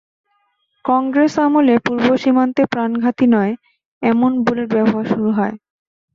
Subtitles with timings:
[0.85, 3.53] কংগ্রেস আমলে পূর্ব সীমান্তে প্রাণঘাতী নয়,
[4.01, 5.55] এমন বুলেট ব্যবহার শুরু হয়।